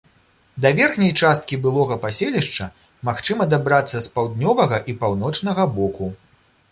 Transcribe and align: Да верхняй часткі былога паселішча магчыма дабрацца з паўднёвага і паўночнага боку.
Да 0.63 0.69
верхняй 0.77 1.11
часткі 1.25 1.57
былога 1.65 1.97
паселішча 2.05 2.67
магчыма 3.09 3.47
дабрацца 3.53 3.97
з 4.07 4.09
паўднёвага 4.15 4.77
і 4.91 4.97
паўночнага 5.05 5.63
боку. 5.77 6.09